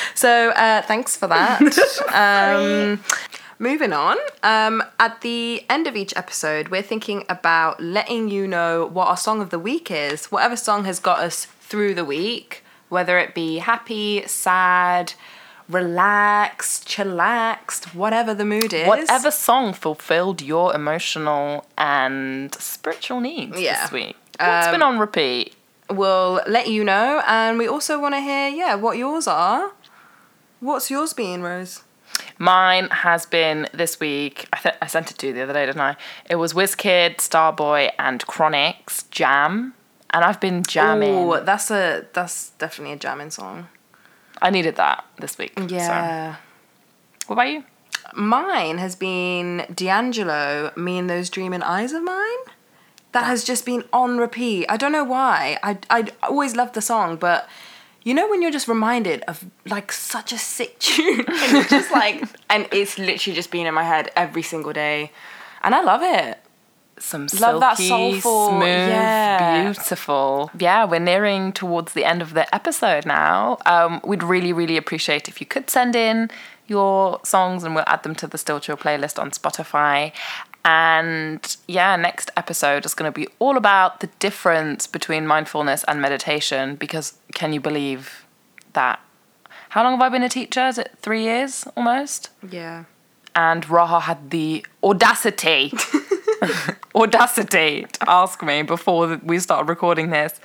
so 0.15 0.49
uh, 0.51 0.81
thanks 0.83 1.15
for 1.17 1.27
that. 1.27 1.61
um, 2.13 3.03
moving 3.59 3.93
on. 3.93 4.17
Um, 4.43 4.83
at 4.99 5.21
the 5.21 5.63
end 5.69 5.87
of 5.87 5.95
each 5.95 6.13
episode, 6.15 6.67
we're 6.67 6.81
thinking 6.83 7.23
about 7.29 7.81
letting 7.81 8.29
you 8.29 8.47
know 8.47 8.85
what 8.85 9.07
our 9.07 9.17
song 9.17 9.41
of 9.41 9.49
the 9.49 9.59
week 9.59 9.89
is. 9.89 10.25
Whatever 10.25 10.55
song 10.55 10.85
has 10.85 10.99
got 10.99 11.19
us 11.19 11.45
through 11.45 11.95
the 11.95 12.05
week, 12.05 12.62
whether 12.93 13.17
it 13.17 13.33
be 13.33 13.57
happy, 13.57 14.23
sad, 14.27 15.13
relaxed, 15.67 16.87
chillaxed, 16.87 17.93
whatever 17.93 18.33
the 18.33 18.45
mood 18.45 18.73
is. 18.73 18.87
Whatever 18.87 19.31
song 19.31 19.73
fulfilled 19.73 20.41
your 20.41 20.73
emotional 20.73 21.65
and 21.77 22.53
spiritual 22.55 23.19
needs 23.19 23.59
Yeah. 23.59 23.81
this 23.81 23.91
week. 23.91 24.15
What's 24.39 24.67
been 24.67 24.81
um, 24.81 24.93
on 24.95 24.99
repeat? 24.99 25.55
We'll 25.89 26.41
let 26.47 26.67
you 26.67 26.83
know, 26.83 27.21
and 27.27 27.57
we 27.57 27.67
also 27.67 27.99
want 27.99 28.15
to 28.15 28.21
hear, 28.21 28.47
yeah, 28.49 28.75
what 28.75 28.97
yours 28.97 29.27
are. 29.27 29.71
What's 30.59 30.89
yours 30.89 31.13
been, 31.13 31.41
Rose? 31.43 31.83
Mine 32.37 32.87
has 32.89 33.25
been 33.25 33.67
this 33.73 33.99
week. 33.99 34.47
I, 34.53 34.57
th- 34.57 34.75
I 34.81 34.87
sent 34.87 35.11
it 35.11 35.17
to 35.19 35.27
you 35.27 35.33
the 35.33 35.41
other 35.41 35.53
day, 35.53 35.65
didn't 35.65 35.81
I? 35.81 35.95
It 36.29 36.35
was 36.35 36.53
WizKid, 36.53 37.17
Starboy, 37.17 37.91
and 37.99 38.25
Chronixx 38.25 39.09
Jam, 39.11 39.73
and 40.13 40.23
I've 40.23 40.39
been 40.39 40.63
jamming. 40.63 41.15
Oh, 41.15 41.43
that's 41.43 41.71
a 41.71 42.05
that's 42.13 42.51
definitely 42.51 42.93
a 42.93 42.97
jamming 42.97 43.31
song. 43.31 43.67
I 44.41 44.49
needed 44.49 44.75
that 44.75 45.05
this 45.19 45.37
week. 45.37 45.53
so. 45.57 45.65
Yeah. 45.65 46.35
What 47.27 47.33
about 47.33 47.49
you? 47.49 47.63
Mine 48.13 48.77
has 48.77 48.95
been 48.95 49.65
D'Angelo, 49.73 50.71
Me 50.75 50.97
and 50.97 51.09
Those 51.09 51.29
Dreaming 51.29 51.63
Eyes 51.63 51.93
of 51.93 52.03
Mine. 52.03 52.37
That 53.13 53.25
has 53.25 53.43
just 53.43 53.65
been 53.65 53.83
on 53.93 54.17
repeat. 54.17 54.65
I 54.69 54.77
don't 54.77 54.91
know 54.91 55.03
why. 55.03 55.57
I, 55.63 55.77
I 55.89 56.07
always 56.23 56.55
loved 56.55 56.73
the 56.73 56.81
song, 56.81 57.15
but 57.15 57.47
you 58.03 58.13
know 58.13 58.27
when 58.29 58.41
you're 58.41 58.51
just 58.51 58.67
reminded 58.67 59.21
of 59.27 59.45
like 59.65 59.91
such 59.91 60.33
a 60.33 60.37
sick 60.37 60.79
tune 60.79 61.25
and 61.27 61.51
you're 61.51 61.63
just 61.63 61.91
like, 61.91 62.23
and 62.49 62.67
it's 62.71 62.97
literally 62.97 63.35
just 63.35 63.51
been 63.51 63.65
in 63.65 63.73
my 63.73 63.83
head 63.83 64.11
every 64.15 64.41
single 64.41 64.73
day. 64.73 65.11
And 65.63 65.73
I 65.73 65.81
love 65.81 66.01
it. 66.03 66.39
Some 66.99 67.27
Love 67.39 67.59
that 67.59 67.77
silky, 67.77 68.19
soulful- 68.21 68.49
smooth, 68.49 68.61
yeah. 68.89 69.63
beautiful. 69.63 70.51
Yeah, 70.59 70.85
we're 70.85 70.99
nearing 70.99 71.51
towards 71.51 71.93
the 71.93 72.05
end 72.05 72.21
of 72.21 72.33
the 72.33 72.53
episode 72.55 73.05
now. 73.05 73.57
Um, 73.65 73.99
we'd 74.05 74.23
really, 74.23 74.53
really 74.53 74.77
appreciate 74.77 75.27
if 75.27 75.41
you 75.41 75.47
could 75.47 75.69
send 75.69 75.95
in 75.95 76.29
your 76.67 77.19
songs 77.23 77.63
and 77.63 77.75
we'll 77.75 77.83
add 77.87 78.03
them 78.03 78.15
to 78.15 78.27
the 78.27 78.37
Still 78.37 78.59
Chill 78.59 78.77
playlist 78.77 79.19
on 79.19 79.31
Spotify. 79.31 80.13
And 80.65 81.57
yeah, 81.67 81.95
next 81.97 82.31
episode 82.37 82.85
is 82.85 82.93
going 82.93 83.11
to 83.11 83.15
be 83.19 83.27
all 83.39 83.57
about 83.57 83.99
the 83.99 84.07
difference 84.19 84.87
between 84.87 85.27
mindfulness 85.27 85.83
and 85.87 86.01
meditation 86.01 86.75
because 86.75 87.15
can 87.33 87.51
you 87.53 87.59
believe 87.59 88.25
that? 88.73 88.99
How 89.69 89.83
long 89.83 89.93
have 89.93 90.01
I 90.01 90.09
been 90.09 90.23
a 90.23 90.29
teacher? 90.29 90.67
Is 90.67 90.77
it 90.77 90.91
three 91.01 91.23
years 91.23 91.65
almost? 91.75 92.29
Yeah. 92.49 92.85
and 93.35 93.65
Raha 93.65 94.01
had 94.01 94.29
the 94.29 94.63
audacity, 94.83 95.73
audacity 96.95 97.85
to 97.91 98.09
ask 98.09 98.41
me 98.43 98.61
before 98.61 99.19
we 99.23 99.39
started 99.39 99.69
recording 99.69 100.09
this, 100.09 100.39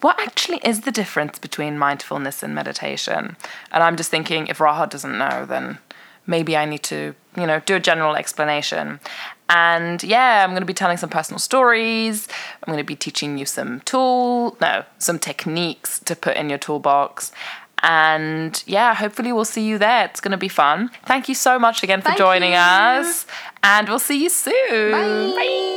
what 0.00 0.20
actually 0.20 0.58
is 0.58 0.82
the 0.82 0.92
difference 0.92 1.38
between 1.38 1.78
mindfulness 1.78 2.42
and 2.42 2.54
meditation? 2.54 3.36
And 3.72 3.82
I'm 3.82 3.96
just 3.96 4.10
thinking, 4.10 4.46
if 4.46 4.58
Raha 4.58 4.88
doesn't 4.88 5.18
know, 5.18 5.44
then 5.46 5.78
maybe 6.26 6.56
I 6.56 6.64
need 6.64 6.82
to, 6.84 7.14
you 7.36 7.46
know, 7.46 7.60
do 7.60 7.74
a 7.76 7.80
general 7.80 8.14
explanation. 8.14 9.00
And 9.48 10.02
yeah, 10.02 10.44
I'm 10.44 10.50
going 10.50 10.60
to 10.60 10.66
be 10.66 10.74
telling 10.74 10.98
some 10.98 11.08
personal 11.08 11.38
stories. 11.38 12.28
I'm 12.62 12.72
going 12.72 12.84
to 12.84 12.86
be 12.86 12.94
teaching 12.96 13.38
you 13.38 13.46
some 13.46 13.80
tool, 13.80 14.56
no, 14.60 14.84
some 14.98 15.18
techniques 15.18 15.98
to 16.00 16.14
put 16.14 16.36
in 16.36 16.50
your 16.50 16.58
toolbox. 16.58 17.32
And 17.82 18.62
yeah, 18.66 18.94
hopefully 18.94 19.32
we'll 19.32 19.44
see 19.44 19.62
you 19.66 19.78
there. 19.78 20.04
It's 20.06 20.20
going 20.20 20.32
to 20.32 20.38
be 20.38 20.48
fun. 20.48 20.90
Thank 21.06 21.28
you 21.28 21.34
so 21.34 21.58
much 21.58 21.82
again 21.82 22.00
for 22.00 22.06
Thank 22.06 22.18
joining 22.18 22.52
you. 22.52 22.58
us. 22.58 23.26
And 23.62 23.88
we'll 23.88 23.98
see 23.98 24.22
you 24.22 24.30
soon. 24.30 24.92
Bye. 24.92 25.34
Bye. 25.36 25.74